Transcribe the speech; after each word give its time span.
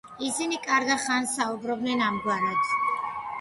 ისინი 0.27 0.57
კარგა 0.63 0.95
ხანს 1.03 1.35
საუბრობდნენ 1.41 2.03
ამგვარად. 2.07 2.73